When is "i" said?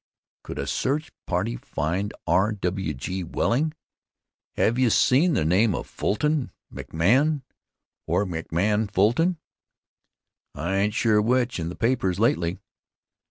10.55-10.77